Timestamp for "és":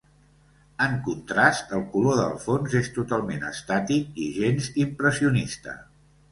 2.81-2.91